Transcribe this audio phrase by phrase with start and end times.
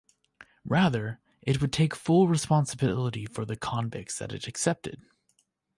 [0.65, 4.99] Rather, it would take full responsibility for the convicts that it accepted.